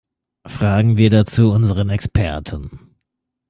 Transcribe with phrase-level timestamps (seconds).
[0.47, 2.95] Fragen wir dazu unseren Experten.